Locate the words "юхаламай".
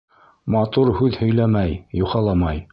2.03-2.67